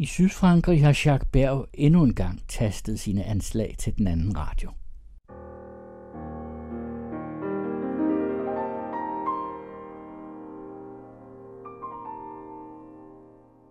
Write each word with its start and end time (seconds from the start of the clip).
I 0.00 0.06
Sydfrankrig 0.06 0.82
har 0.82 1.02
Jacques 1.06 1.28
Berg 1.32 1.66
endnu 1.74 2.02
en 2.02 2.14
gang 2.14 2.40
tastet 2.48 3.00
sine 3.00 3.24
anslag 3.24 3.74
til 3.78 3.98
den 3.98 4.06
anden 4.06 4.36
radio. 4.36 4.70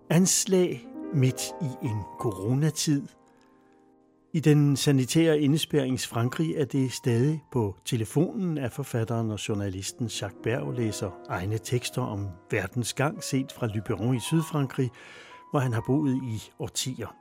Anslag 0.10 0.88
midt 1.14 1.42
i 1.62 1.86
en 1.86 2.02
coronatid. 2.20 3.02
I 4.34 4.40
den 4.40 4.76
sanitære 4.76 5.40
indespærings 5.40 6.08
Frankrig 6.08 6.56
er 6.56 6.66
det 6.66 6.92
stadig 6.92 7.44
på 7.52 7.76
telefonen, 7.86 8.58
at 8.58 8.72
forfatteren 8.72 9.32
og 9.32 9.50
journalisten 9.50 10.06
Jacques 10.06 10.42
Berg 10.44 10.74
læser 10.74 11.12
egne 11.30 11.58
tekster 11.58 12.02
om 12.02 12.28
verdens 12.52 12.94
gang 12.94 13.24
set 13.24 13.52
fra 13.52 13.68
Lyberon 13.68 14.16
i 14.16 14.20
Sydfrankrig, 14.20 14.90
hvor 15.52 15.60
han 15.60 15.74
har 15.74 15.84
boet 15.88 16.16
i 16.16 16.38
årtier. 16.60 17.16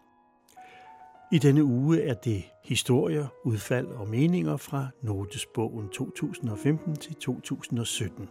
I 1.32 1.38
denne 1.38 1.64
uge 1.64 2.02
er 2.02 2.14
det 2.14 2.42
historier, 2.64 3.26
udfald 3.44 3.86
og 3.86 4.08
meninger 4.08 4.56
fra 4.56 4.82
Notesbogen 5.02 5.88
2015 5.88 6.94
til 6.96 7.14
2017. 7.14 8.28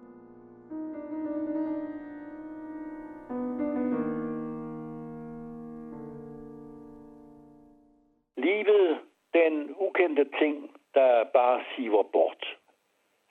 Livet, 8.38 9.00
den 9.34 9.54
ukendte 9.88 10.26
ting, 10.40 10.56
der 10.94 11.26
bare 11.34 11.64
siver 11.76 12.04
bort, 12.14 12.44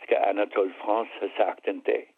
skal 0.02 0.16
Anatole 0.16 0.74
France 0.82 1.12
have 1.20 1.30
sagt 1.36 1.68
en 1.68 1.80
dag. 1.80 2.15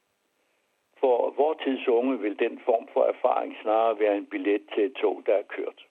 For 1.00 1.30
vor 1.36 1.54
tids 1.54 1.88
unge 1.88 2.20
vil 2.20 2.38
den 2.38 2.60
form 2.64 2.88
for 2.92 3.04
erfaring 3.04 3.56
snarere 3.62 3.98
være 3.98 4.16
en 4.16 4.26
billet 4.26 4.62
til 4.74 4.84
et 4.84 4.94
tog, 4.94 5.22
der 5.26 5.34
er 5.34 5.42
kørt. 5.42 5.86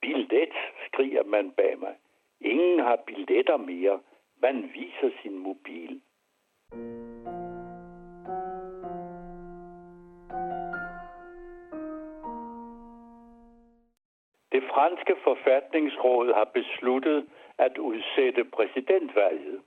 Billet, 0.00 0.52
skriger 0.86 1.24
man 1.24 1.50
bag 1.50 1.78
mig. 1.78 1.94
Ingen 2.40 2.78
har 2.78 2.96
billetter 3.06 3.56
mere. 3.56 4.00
Man 4.42 4.70
viser 4.74 5.10
sin 5.22 5.38
mobil. 5.38 6.00
Det 14.52 14.62
franske 14.72 15.16
forfatningsråd 15.24 16.34
har 16.34 16.44
besluttet 16.44 17.28
at 17.58 17.78
udsætte 17.78 18.44
præsidentvalget. 18.44 19.62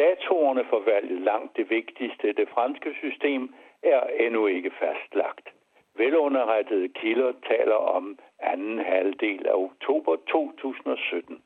Datoerne 0.00 0.64
for 0.64 0.80
valget, 0.80 1.20
langt 1.20 1.56
det 1.56 1.70
vigtigste 1.70 2.32
det 2.32 2.48
franske 2.48 2.94
system, 2.94 3.54
er 3.82 4.00
endnu 4.26 4.46
ikke 4.46 4.70
fastlagt. 4.70 5.46
Velunderrettede 5.94 6.88
kilder 6.88 7.32
taler 7.48 7.74
om 7.74 8.18
anden 8.38 8.78
halvdel 8.78 9.46
af 9.46 9.54
oktober 9.54 10.16
2017. 10.16 11.42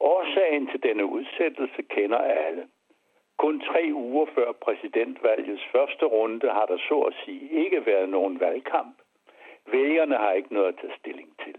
Årsagen 0.00 0.66
til 0.66 0.82
denne 0.82 1.04
udsættelse 1.04 1.82
kender 1.82 2.18
alle. 2.18 2.68
Kun 3.36 3.60
tre 3.60 3.90
uger 3.92 4.26
før 4.34 4.52
præsidentvalgets 4.52 5.64
første 5.72 6.04
runde 6.04 6.50
har 6.50 6.66
der 6.66 6.78
så 6.88 7.00
at 7.00 7.14
sige 7.24 7.50
ikke 7.64 7.86
været 7.86 8.08
nogen 8.08 8.40
valgkamp. 8.40 8.96
Vælgerne 9.66 10.16
har 10.16 10.32
ikke 10.32 10.54
noget 10.54 10.68
at 10.68 10.78
tage 10.80 10.98
stilling 10.98 11.30
til. 11.44 11.54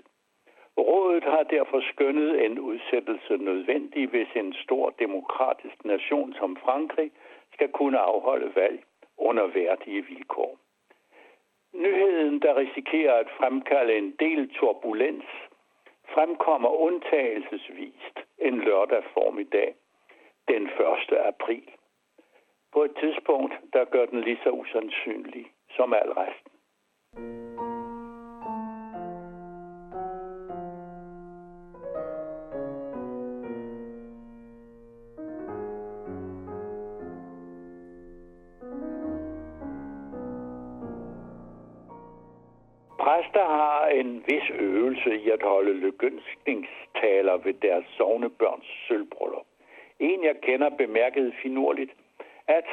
Rådet 0.80 1.24
har 1.24 1.44
derfor 1.44 1.82
skønnet 1.92 2.46
en 2.46 2.60
udsættelse 2.60 3.38
nødvendig, 3.38 4.08
hvis 4.08 4.28
en 4.36 4.54
stor 4.54 4.90
demokratisk 4.90 5.86
nation 5.86 6.34
som 6.34 6.58
Frankrig 6.58 7.12
skal 7.54 7.72
kunne 7.72 8.00
afholde 8.00 8.56
valg 8.56 8.84
under 9.18 9.48
værdige 9.48 10.06
vilkår. 10.06 10.58
Nyheden, 11.74 12.40
der 12.42 12.58
risikerer 12.58 13.14
at 13.14 13.30
fremkalde 13.38 13.98
en 13.98 14.12
del 14.20 14.50
turbulens, 14.50 15.26
fremkommer 16.14 16.70
undtagelsesvist 16.70 18.16
en 18.40 18.60
lørdag 18.60 19.04
formiddag 19.14 19.76
den 20.48 20.64
1. 20.64 21.18
april. 21.26 21.70
På 22.73 22.84
et 22.84 22.95
tidspunkt, 23.00 23.54
der 23.73 23.86
gør 23.86 24.06
den 24.06 24.22
lige 24.22 24.39
så 24.44 24.50
usandsynlig 24.50 25.45
som 25.76 25.94
al 25.94 26.12
resten. 26.12 26.52
Præster 43.30 43.48
har 43.48 43.88
en 43.88 44.23
vis 44.28 44.50
øvelse 44.50 45.16
i 45.16 45.30
at 45.30 45.44
holde 45.44 45.73
lykønskningstaler 45.73 47.38
ved 47.38 47.54
deres 47.54 47.86
sovnebørns 47.98 48.66
sølvbryllup. 48.88 49.45
En, 50.00 50.23
jeg 50.23 50.36
kender, 50.42 50.70
bemærkede 50.70 51.34
finurligt, 51.42 51.92
at 52.48 52.66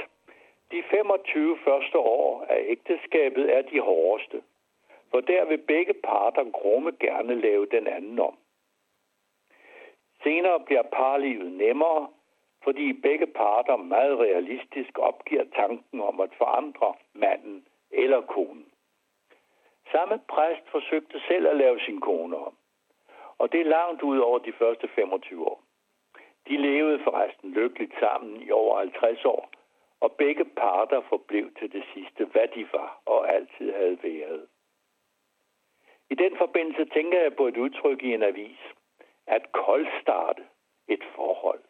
de 0.71 0.83
25 0.91 1.59
første 1.65 1.99
år 1.99 2.47
af 2.49 2.65
ægteskabet 2.69 3.57
er 3.57 3.63
de 3.63 3.81
hårdeste, 3.81 4.43
for 5.11 5.21
der 5.21 5.45
vil 5.45 5.59
begge 5.59 5.95
parter 5.95 6.51
grumme 6.51 6.93
gerne 7.01 7.35
lave 7.41 7.67
den 7.67 7.87
anden 7.87 8.19
om. 8.19 8.37
Senere 10.23 10.61
bliver 10.61 10.83
parlivet 10.83 11.53
nemmere, 11.53 12.09
fordi 12.65 12.93
begge 12.93 13.27
parter 13.27 13.77
meget 13.77 14.19
realistisk 14.19 14.99
opgiver 14.99 15.45
tanken 15.57 16.01
om 16.01 16.21
at 16.21 16.31
forandre 16.39 16.95
manden 17.15 17.65
eller 17.91 18.21
konen. 18.21 18.67
Samme 19.93 20.21
præst 20.29 20.69
forsøgte 20.69 21.21
selv 21.29 21.47
at 21.47 21.57
lave 21.57 21.81
sin 21.81 22.01
kone 22.01 22.37
om. 22.37 22.57
Og 23.39 23.53
det 23.53 23.61
er 23.61 23.65
langt 23.65 24.03
ud 24.03 24.19
over 24.19 24.39
de 24.39 24.53
første 24.53 24.89
25 24.89 25.47
år. 25.47 25.63
De 26.49 26.57
levede 26.57 27.05
forresten 27.05 27.51
lykkeligt 27.51 27.95
sammen 28.01 28.43
i 28.43 28.51
over 28.51 28.79
50 28.79 29.25
år, 29.25 29.51
og 30.01 30.13
begge 30.13 30.45
parter 30.45 31.01
forblev 31.09 31.55
til 31.59 31.73
det 31.73 31.85
sidste, 31.95 32.25
hvad 32.25 32.49
de 32.49 32.69
var 32.73 33.01
og 33.07 33.35
altid 33.35 33.73
havde 33.73 33.99
været. 34.03 34.49
I 36.11 36.15
den 36.15 36.37
forbindelse 36.37 36.85
tænker 36.85 37.21
jeg 37.21 37.37
på 37.37 37.47
et 37.47 37.57
udtryk 37.57 38.03
i 38.03 38.15
en 38.15 38.23
avis, 38.23 38.61
at 39.27 39.53
koldstarte 39.53 40.43
et 40.89 41.05
forhold. 41.15 41.61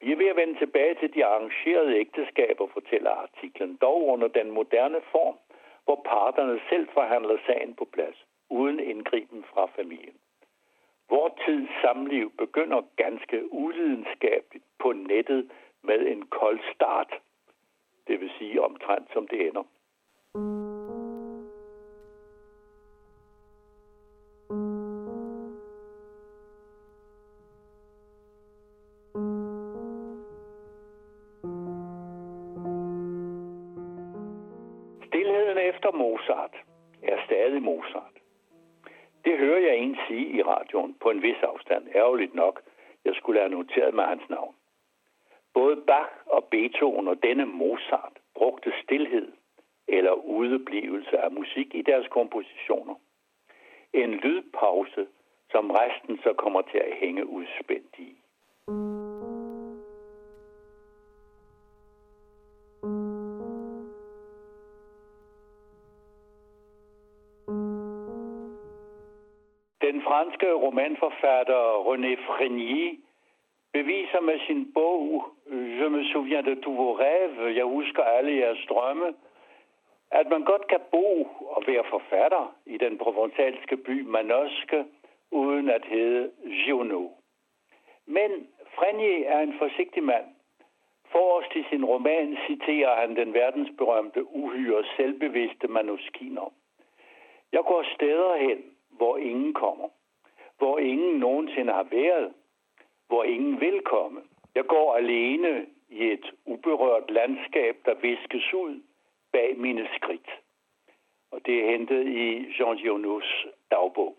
Vi 0.00 0.12
er 0.12 0.16
ved 0.16 0.26
at 0.26 0.36
vende 0.36 0.58
tilbage 0.58 0.94
til 0.94 1.14
de 1.14 1.24
arrangerede 1.24 1.96
ægteskaber, 1.96 2.66
fortæller 2.66 3.10
artiklen, 3.10 3.76
dog 3.76 4.06
under 4.06 4.28
den 4.28 4.50
moderne 4.50 5.00
form, 5.12 5.38
hvor 5.86 5.98
parterne 6.04 6.60
selv 6.70 6.88
forhandler 6.94 7.38
sagen 7.46 7.74
på 7.74 7.84
plads, 7.84 8.18
uden 8.50 8.80
indgriben 8.80 9.44
fra 9.44 9.66
familien. 9.76 10.16
Vor 11.10 11.38
tids 11.46 11.70
samliv 11.82 12.32
begynder 12.38 12.80
ganske 12.96 13.52
ulidenskabeligt 13.52 14.64
på 14.78 14.92
nettet 14.92 15.50
med 15.82 16.00
en 16.06 16.26
kold 16.26 16.60
start. 16.74 17.12
Det 18.06 18.20
vil 18.20 18.30
sige 18.38 18.62
omtrent 18.62 19.08
som 19.12 19.28
det 19.28 19.48
ender. 19.48 19.64
Stilheden 20.34 20.65
Mozart 36.26 36.56
er 37.02 37.24
stadig 37.24 37.62
Mozart. 37.62 38.16
Det 39.24 39.38
hører 39.38 39.58
jeg 39.58 39.76
en 39.76 39.96
sige 40.08 40.26
i 40.26 40.42
radioen 40.42 40.94
på 40.94 41.10
en 41.10 41.22
vis 41.22 41.42
afstand. 41.42 41.88
Ærgerligt 41.94 42.34
nok. 42.34 42.62
Jeg 43.04 43.14
skulle 43.14 43.40
have 43.40 43.50
noteret 43.50 43.94
mig 43.94 44.06
hans 44.06 44.28
navn. 44.28 44.54
Både 45.54 45.76
Bach 45.86 46.10
og 46.26 46.44
Beethoven 46.44 47.08
og 47.08 47.22
denne 47.22 47.46
Mozart 47.46 48.12
brugte 48.34 48.72
stillhed 48.82 49.32
eller 49.88 50.12
udeblivelse 50.12 51.18
af 51.18 51.30
musik 51.30 51.74
i 51.74 51.82
deres 51.82 52.06
kompositioner. 52.08 52.94
En 53.92 54.10
lydpause, 54.10 55.06
som 55.50 55.70
resten 55.70 56.18
så 56.22 56.32
kommer 56.32 56.62
til 56.62 56.78
at 56.78 56.96
hænge 56.96 57.26
udspændt 57.26 57.94
i. 57.98 58.16
Den 69.96 70.02
franske 70.02 70.52
romanforfatter 70.52 71.62
René 71.88 72.14
Frigny 72.26 73.00
beviser 73.72 74.20
med 74.20 74.38
sin 74.46 74.72
bog 74.72 75.24
Je 75.50 75.88
me 75.88 76.04
souviens 76.04 76.42
de 76.42 76.54
tous 76.54 76.76
vos 76.76 76.98
rêves, 77.00 77.56
jeg 77.56 77.64
husker 77.64 78.02
alle 78.02 78.36
jeres 78.36 78.66
drømme, 78.68 79.14
at 80.10 80.28
man 80.28 80.44
godt 80.44 80.66
kan 80.68 80.80
bo 80.90 81.28
og 81.40 81.62
være 81.66 81.84
forfatter 81.90 82.54
i 82.66 82.76
den 82.78 82.98
provençalske 82.98 83.76
by 83.76 84.02
Manosque, 84.02 84.84
uden 85.30 85.68
at 85.68 85.84
hedde 85.84 86.30
Giono. 86.44 87.08
Men 88.06 88.48
Frenier 88.74 89.28
er 89.28 89.40
en 89.40 89.58
forsigtig 89.58 90.02
mand. 90.02 90.26
Forrest 91.12 91.56
i 91.56 91.64
sin 91.70 91.84
roman 91.84 92.36
citerer 92.46 93.00
han 93.00 93.16
den 93.16 93.34
verdensberømte 93.34 94.34
uhyre 94.34 94.84
selvbevidste 94.96 95.68
manuskiner. 95.68 96.52
Jeg 97.52 97.62
går 97.64 97.84
steder 97.94 98.36
hen, 98.36 98.75
hvor 98.96 99.16
ingen 99.16 99.54
kommer. 99.54 99.88
Hvor 100.58 100.78
ingen 100.78 101.18
nogensinde 101.20 101.72
har 101.72 101.86
været. 101.90 102.32
Hvor 103.08 103.24
ingen 103.24 103.60
vil 103.60 103.80
komme. 103.80 104.20
Jeg 104.54 104.64
går 104.64 104.96
alene 104.96 105.66
i 105.88 106.12
et 106.12 106.32
uberørt 106.44 107.10
landskab, 107.10 107.76
der 107.84 107.94
viskes 107.94 108.54
ud 108.54 108.82
bag 109.32 109.58
mine 109.58 109.88
skridt. 109.96 110.30
Og 111.30 111.46
det 111.46 111.54
er 111.64 111.70
hentet 111.70 112.06
i 112.06 112.46
Jean 112.58 112.76
Gionos 112.76 113.46
dagbog. 113.70 114.16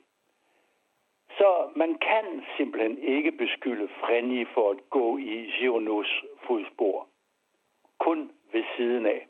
Så 1.38 1.70
man 1.76 1.98
kan 1.98 2.44
simpelthen 2.58 2.98
ikke 2.98 3.32
beskylde 3.32 3.88
Frenny 3.88 4.48
for 4.54 4.70
at 4.72 4.90
gå 4.90 5.18
i 5.18 5.52
Gionos 5.60 6.24
fodspor. 6.48 7.08
Kun 8.00 8.32
ved 8.54 8.64
siden 8.78 9.06
af. 9.06 9.28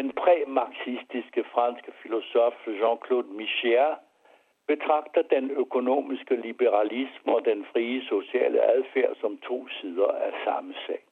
Den 0.00 0.12
præmarxistiske 0.12 1.44
franske 1.44 1.92
filosof 2.02 2.54
Jean-Claude 2.66 3.32
Michel 3.40 3.94
betragter 4.66 5.22
den 5.22 5.50
økonomiske 5.50 6.36
liberalisme 6.36 7.34
og 7.36 7.44
den 7.44 7.66
frie 7.72 8.04
sociale 8.04 8.60
adfærd 8.62 9.16
som 9.20 9.38
to 9.38 9.68
sider 9.68 10.10
af 10.26 10.32
samme 10.44 10.74
sag. 10.86 11.02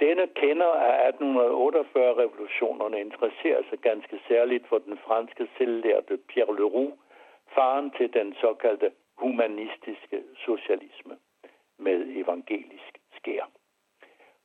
Denne 0.00 0.26
kender 0.26 0.72
af 0.72 1.10
1848-revolutionerne 1.10 3.00
interesserer 3.00 3.62
sig 3.70 3.78
ganske 3.78 4.20
særligt 4.28 4.68
for 4.68 4.78
den 4.78 4.98
franske 5.06 5.48
selvlærte 5.58 6.18
Pierre 6.28 6.56
Leroux, 6.56 6.92
faren 7.54 7.90
til 7.90 8.12
den 8.12 8.34
såkaldte 8.40 8.90
humanistiske 9.18 10.22
socialisme 10.46 11.16
med 11.78 11.98
evangelisk 12.22 12.92
skær. 13.16 13.44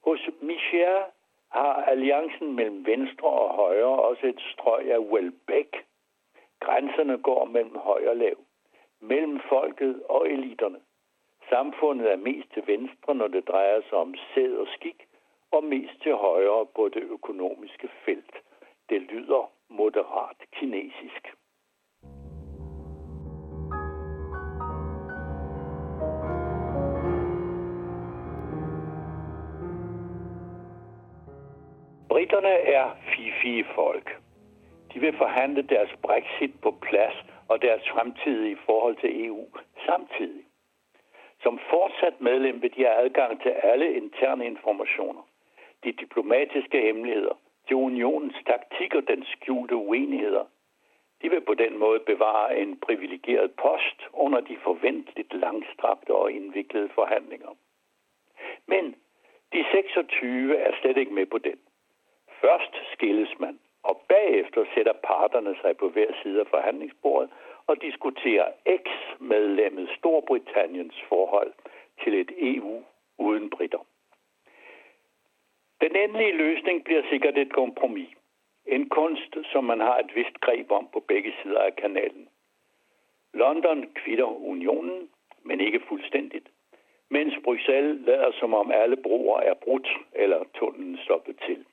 Hos 0.05 0.29
Michel 0.41 1.03
har 1.49 1.73
alliancen 1.83 2.55
mellem 2.55 2.85
venstre 2.85 3.27
og 3.29 3.55
højre 3.55 3.99
også 4.09 4.27
et 4.27 4.41
strøg 4.53 4.91
af 4.91 4.99
Welbeck. 4.99 5.85
Grænserne 6.59 7.17
går 7.17 7.45
mellem 7.45 7.75
høj 7.75 8.07
og 8.07 8.17
lav, 8.17 8.35
mellem 8.99 9.39
folket 9.49 10.03
og 10.09 10.29
eliterne. 10.29 10.79
Samfundet 11.49 12.11
er 12.11 12.15
mest 12.15 12.53
til 12.53 12.63
venstre, 12.67 13.15
når 13.15 13.27
det 13.27 13.47
drejer 13.47 13.81
sig 13.81 13.97
om 13.97 14.15
sæd 14.33 14.55
og 14.55 14.67
skik, 14.67 15.07
og 15.51 15.63
mest 15.63 16.01
til 16.01 16.15
højre 16.15 16.65
på 16.75 16.89
det 16.89 17.03
økonomiske 17.03 17.89
felt. 18.05 18.35
Det 18.89 19.01
lyder 19.01 19.51
moderat 19.69 20.37
kinesisk. 20.51 21.35
Briterne 32.25 32.57
er 32.79 32.95
fifige 33.15 33.65
folk. 33.75 34.17
De 34.93 34.99
vil 34.99 35.17
forhandle 35.17 35.61
deres 35.61 35.89
Brexit 36.01 36.61
på 36.61 36.71
plads 36.81 37.13
og 37.47 37.61
deres 37.61 37.89
fremtidige 37.89 38.57
forhold 38.65 38.95
til 38.95 39.25
EU 39.25 39.45
samtidig. 39.85 40.43
Som 41.43 41.59
fortsat 41.69 42.21
medlem 42.21 42.61
vil 42.61 42.75
de 42.75 42.83
have 42.83 42.95
adgang 43.05 43.41
til 43.41 43.49
alle 43.49 43.93
interne 43.93 44.45
informationer, 44.45 45.21
de 45.83 45.91
diplomatiske 45.91 46.81
hemmeligheder, 46.81 47.37
til 47.67 47.75
unionens 47.75 48.37
taktik 48.45 48.95
og 48.95 49.07
den 49.07 49.25
skjulte 49.25 49.75
uenigheder. 49.75 50.45
De 51.21 51.29
vil 51.29 51.41
på 51.41 51.53
den 51.53 51.77
måde 51.77 51.99
bevare 51.99 52.57
en 52.57 52.79
privilegeret 52.79 53.51
post 53.51 53.99
under 54.13 54.39
de 54.39 54.57
forventeligt 54.63 55.33
langstrakte 55.33 56.11
og 56.15 56.31
indviklede 56.31 56.89
forhandlinger. 56.89 57.49
Men 58.67 58.95
de 59.53 59.65
26 59.71 60.57
er 60.57 60.71
slet 60.81 60.97
ikke 60.97 61.13
med 61.13 61.25
på 61.25 61.37
den. 61.37 61.57
Først 62.45 62.73
skilles 62.93 63.39
man, 63.39 63.59
og 63.83 64.01
bagefter 64.09 64.65
sætter 64.75 64.93
parterne 64.93 65.55
sig 65.61 65.77
på 65.77 65.89
hver 65.89 66.11
side 66.23 66.39
af 66.39 66.47
forhandlingsbordet 66.47 67.29
og 67.67 67.81
diskuterer 67.81 68.51
eks-medlemmet 68.65 69.89
Storbritanniens 69.97 70.95
forhold 71.09 71.53
til 72.03 72.13
et 72.13 72.31
EU 72.37 72.83
uden 73.17 73.49
britter. 73.49 73.85
Den 75.81 75.95
endelige 75.95 76.37
løsning 76.37 76.83
bliver 76.83 77.03
sikkert 77.09 77.37
et 77.37 77.53
kompromis. 77.53 78.09
En 78.65 78.89
kunst, 78.89 79.35
som 79.51 79.63
man 79.63 79.79
har 79.79 79.97
et 79.97 80.15
vist 80.15 80.41
greb 80.41 80.71
om 80.71 80.87
på 80.93 80.99
begge 80.99 81.33
sider 81.41 81.59
af 81.59 81.75
kanalen. 81.75 82.29
London 83.33 83.89
kvitter 83.95 84.47
unionen, 84.51 85.09
men 85.43 85.59
ikke 85.59 85.81
fuldstændigt, 85.87 86.49
mens 87.09 87.33
Bruxelles 87.43 88.05
lader 88.05 88.31
som 88.31 88.53
om 88.53 88.71
alle 88.71 88.97
broer 88.97 89.39
er 89.39 89.53
brudt 89.53 89.89
eller 90.13 90.43
tunnelen 90.53 90.97
stoppet 90.97 91.39
til. 91.45 91.65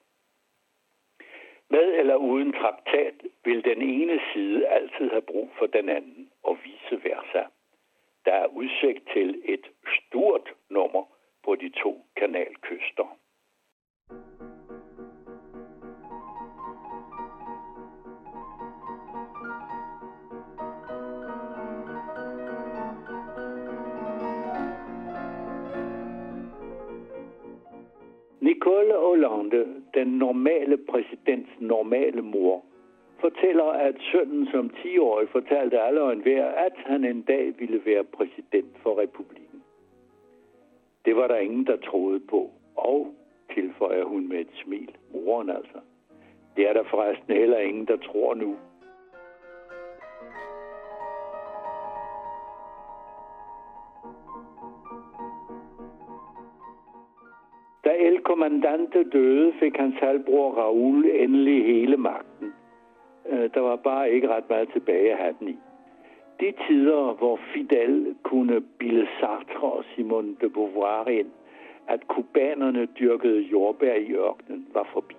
Med 1.75 1.89
eller 2.01 2.17
uden 2.17 2.53
traktat 2.53 3.15
vil 3.45 3.65
den 3.65 3.83
ene 3.83 4.21
side 4.33 4.67
altid 4.69 5.11
have 5.11 5.23
brug 5.23 5.51
for 5.59 5.67
den 5.67 5.89
anden, 5.89 6.31
og 6.43 6.59
vice 6.65 7.05
versa. 7.05 7.43
Der 8.25 8.33
er 8.33 8.47
udsigt 8.47 9.09
til 9.13 9.43
et 9.45 9.67
stort 9.99 10.53
nummer 10.71 11.05
på 11.45 11.55
de 11.55 11.69
to 11.83 12.07
kanalkyster. 12.17 13.19
Nicole 28.41 28.95
Hollande, 28.99 29.82
den 29.95 30.09
normale 30.09 30.77
præsidents 30.77 31.51
normale 31.61 32.23
mor, 32.23 32.65
fortæller, 33.21 33.65
at 33.65 33.97
sønnen 34.13 34.47
som 34.47 34.71
10-årig 34.79 35.29
fortalte 35.29 35.81
alle 35.81 36.03
og 36.03 36.13
enhver, 36.13 36.47
at 36.47 36.73
han 36.77 37.05
en 37.05 37.23
dag 37.23 37.55
ville 37.59 37.83
være 37.85 38.05
præsident 38.05 38.77
for 38.83 38.99
republikken. 38.99 39.63
Det 41.05 41.17
var 41.17 41.29
der 41.29 41.37
ingen, 41.37 41.67
der 41.67 41.77
troede 41.77 42.21
på, 42.21 42.51
og, 42.77 43.15
tilføjer 43.55 44.05
hun 44.05 44.29
med 44.29 44.39
et 44.39 44.53
smil, 44.65 44.97
moren 45.13 45.51
altså. 45.51 45.79
Det 46.57 46.69
er 46.69 46.73
der 46.73 46.85
forresten 46.85 47.37
heller 47.37 47.59
ingen, 47.59 47.87
der 47.87 47.97
tror 47.97 48.35
nu. 48.35 48.57
Da 57.93 57.97
El 57.99 58.23
Commandante 58.23 59.05
døde, 59.05 59.53
fik 59.61 59.77
hans 59.77 59.95
halvbror 59.95 60.51
Raoul 60.51 61.05
endelig 61.05 61.65
hele 61.65 61.97
magten. 61.97 62.53
Øh, 63.29 63.51
der 63.55 63.61
var 63.61 63.77
bare 63.77 64.11
ikke 64.11 64.29
ret 64.29 64.51
meget 64.51 64.69
tilbage 64.73 65.13
at 65.13 65.19
have 65.19 65.35
den 65.41 65.49
i. 65.49 65.57
De 66.41 66.53
tider, 66.67 67.13
hvor 67.13 67.37
Fidel 67.37 68.15
kunne 68.23 68.61
bilde 68.61 69.07
Sartre 69.21 69.73
og 69.73 69.85
Simone 69.95 70.37
de 70.41 70.49
Beauvoir 70.49 71.09
ind, 71.09 71.31
at 71.89 72.09
kubanerne 72.09 72.87
dyrkede 72.87 73.41
jordbær 73.41 73.95
i 73.95 74.13
ørkenen, 74.13 74.67
var 74.75 74.89
forbi. 74.93 75.15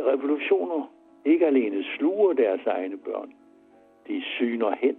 Revolutioner 0.00 0.92
ikke 1.24 1.46
alene 1.46 1.84
sluger 1.84 2.32
deres 2.32 2.66
egne 2.66 2.96
børn, 2.96 3.32
de 4.08 4.22
syner 4.22 4.74
hen 4.80 4.96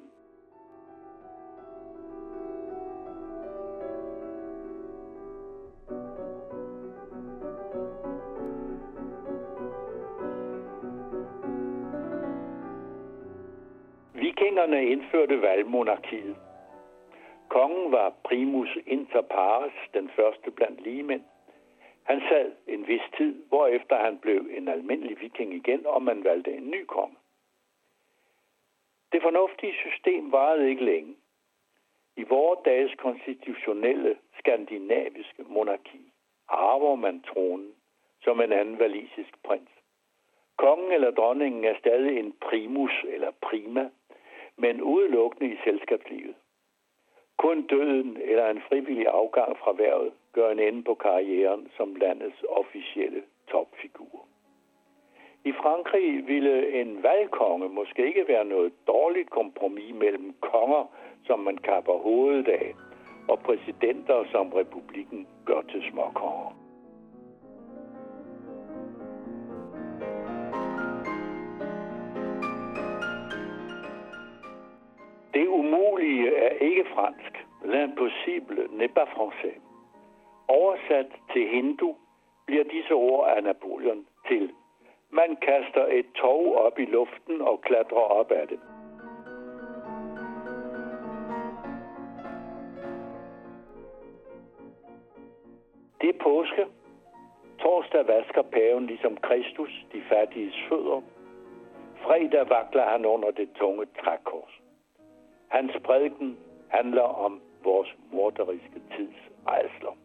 indførte 14.92 15.42
valgmonarkiet. 15.42 16.36
Kongen 17.50 17.92
var 17.92 18.14
primus 18.24 18.78
inter 18.86 19.22
pares, 19.22 19.74
den 19.94 20.10
første 20.10 20.52
blandt 20.52 20.82
ligemænd. 20.82 21.24
Han 22.04 22.22
sad 22.30 22.52
en 22.68 22.88
vis 22.88 23.02
tid, 23.18 23.44
hvorefter 23.48 23.96
han 23.96 24.18
blev 24.18 24.48
en 24.52 24.68
almindelig 24.68 25.22
viking 25.22 25.54
igen, 25.54 25.86
og 25.86 26.04
man 26.04 26.24
valgte 26.24 26.52
en 26.54 26.70
ny 26.70 26.86
konge. 26.86 27.16
Det 29.12 29.22
fornuftige 29.22 29.74
system 29.74 30.32
varede 30.32 30.70
ikke 30.70 30.86
længe. 30.86 31.16
I 32.18 32.24
vores 32.24 32.60
dages 32.66 32.92
konstitutionelle 32.98 34.18
skandinaviske 34.40 35.44
monarki 35.44 36.12
arver 36.48 36.96
man 36.96 37.22
tronen 37.22 37.74
som 38.24 38.42
en 38.42 38.52
anden 38.52 38.80
valisisk 38.80 39.44
prins. 39.44 39.70
Kongen 40.58 40.92
eller 40.92 41.12
dronningen 41.12 41.64
er 41.66 41.78
stadig 41.80 42.20
en 42.20 42.34
primus 42.42 43.06
eller 43.08 43.32
prima 43.42 43.90
men 44.62 44.82
udelukkende 44.82 45.54
i 45.54 45.58
selskabslivet. 45.64 46.36
Kun 47.38 47.62
døden 47.62 48.18
eller 48.22 48.50
en 48.50 48.62
frivillig 48.70 49.08
afgang 49.08 49.58
fra 49.58 49.72
værvet 49.72 50.12
gør 50.34 50.52
en 50.52 50.60
ende 50.60 50.84
på 50.84 50.94
karrieren 50.94 51.68
som 51.78 51.96
landets 51.96 52.44
officielle 52.50 53.22
topfigur. 53.48 54.28
I 55.44 55.52
Frankrig 55.52 56.28
ville 56.28 56.82
en 56.82 57.04
valgkonge 57.04 57.70
måske 57.70 58.08
ikke 58.08 58.26
være 58.28 58.46
noget 58.46 58.74
dårligt 58.88 59.30
kompromis 59.30 59.94
mellem 59.94 60.36
konger, 60.42 60.86
som 61.26 61.40
man 61.40 61.58
kapper 61.58 61.94
hovedet 61.94 62.48
af, 62.48 62.76
og 63.30 63.40
præsidenter, 63.40 64.24
som 64.32 64.54
republikken 64.54 65.28
gør 65.46 65.62
til 65.62 65.84
småkonger. 65.92 66.61
Umulige 75.74 76.36
er 76.36 76.50
ikke 76.50 76.86
fransk. 76.94 77.46
L'impossible 77.64 78.68
n'est 78.78 78.94
pas 78.94 79.10
français. 79.16 79.56
Oversat 80.48 81.08
til 81.34 81.48
hindu 81.48 81.96
bliver 82.46 82.64
disse 82.64 82.94
ord 82.94 83.30
af 83.30 83.44
Napoleon 83.44 84.06
til 84.28 84.52
man 85.14 85.36
kaster 85.36 85.86
et 85.86 86.06
tog 86.16 86.56
op 86.56 86.80
i 86.80 86.86
luften 86.86 87.42
og 87.42 87.62
klatrer 87.62 88.08
op 88.20 88.32
ad 88.32 88.48
det. 88.48 88.60
Det 96.02 96.10
er 96.10 96.24
påske. 96.24 96.66
Torsdag 97.60 98.08
vasker 98.08 98.42
paven 98.42 98.86
ligesom 98.86 99.18
Kristus 99.18 99.86
de 99.94 100.02
fattige 100.10 100.54
fødder. 100.70 101.02
Fredag 102.04 102.50
vakler 102.50 102.90
han 102.90 103.06
under 103.06 103.32
det 103.32 103.50
tunge 103.56 103.86
trækors. 103.86 104.62
Hans 105.52 105.72
prædiken 105.84 106.38
handler 106.70 107.02
om 107.02 107.42
vores 107.64 107.96
morderiske 108.12 108.82
tids 108.98 109.16
rejsler. 109.48 109.98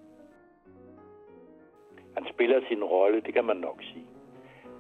Han 2.15 2.27
spiller 2.35 2.61
sin 2.69 2.85
rolle, 2.85 3.21
det 3.21 3.35
kan 3.35 3.45
man 3.45 3.57
nok 3.57 3.83
sige. 3.83 4.07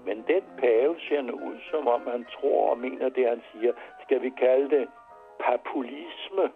Men 0.04 0.24
den 0.26 0.42
pave 0.58 0.96
ser 1.08 1.22
nu 1.22 1.32
ud, 1.32 1.58
som 1.70 1.88
om 1.88 2.06
han 2.06 2.24
tror 2.24 2.70
og 2.70 2.78
mener 2.78 3.08
det, 3.08 3.28
han 3.28 3.42
siger. 3.52 3.72
Skal 4.02 4.22
vi 4.22 4.30
kalde 4.30 4.76
det 4.76 4.88
populisme? 5.46 6.52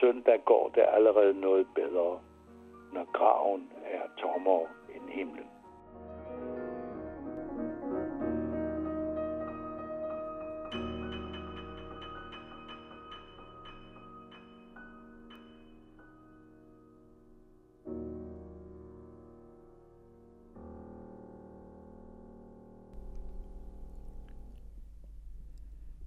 Søndag 0.00 0.44
går 0.44 0.68
det 0.74 0.84
allerede 0.88 1.40
noget 1.40 1.66
bedre, 1.74 2.20
når 2.92 3.12
graven 3.12 3.72
er 3.84 4.02
tommere 4.18 4.66
end 4.94 5.08
himlen. 5.08 5.53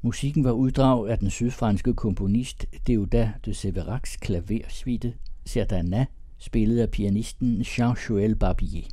Musikken 0.07 0.43
var 0.43 0.51
uddrag 0.51 1.09
af 1.09 1.17
den 1.19 1.29
sydfranske 1.29 1.93
komponist 1.93 2.65
Deodat 2.87 3.29
de 3.45 3.53
Severacs 3.53 4.17
klaversuite 4.17 5.13
Serdana, 5.45 6.05
spillet 6.37 6.79
af 6.79 6.89
pianisten 6.89 7.61
Jean-Joël 7.61 8.35
Barbier. 8.35 8.87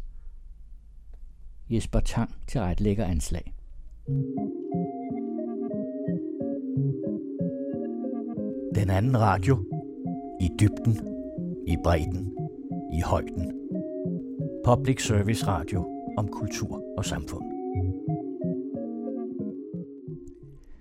Jesper 1.71 2.01
Tang 2.01 2.31
til 2.47 2.61
ret 2.61 2.81
lækker 2.81 3.05
anslag. 3.05 3.55
Den 8.75 8.91
anden 8.91 9.21
radio. 9.21 9.65
I 10.41 10.51
dybden, 10.61 10.99
i 11.67 11.77
bredden, 11.85 12.37
i 12.93 13.01
højden. 13.01 13.53
Public 14.65 15.07
Service 15.07 15.47
Radio 15.47 15.87
om 16.17 16.29
kultur 16.29 16.83
og 16.97 17.05
samfund. 17.05 17.54